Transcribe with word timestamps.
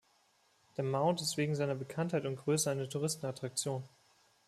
Der 0.77 0.83
Mound 0.83 1.21
ist 1.21 1.37
wegen 1.37 1.53
seiner 1.53 1.75
Bekanntheit 1.75 2.25
und 2.25 2.35
Größe 2.37 2.71
eine 2.71 2.89
Touristenattraktion. 2.89 3.83